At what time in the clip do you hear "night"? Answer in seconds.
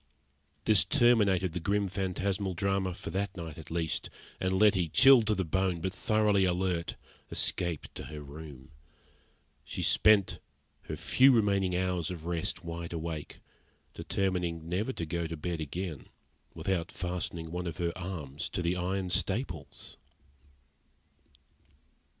3.37-3.59